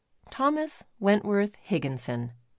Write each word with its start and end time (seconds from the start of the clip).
Thomas 0.31 0.83
Wentworth 0.99 1.55
Higgixson. 1.57 2.31